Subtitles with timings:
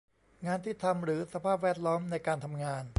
[0.45, 2.83] งานที่ทำ หรือ สภาพแวดล้อมในการทำงาน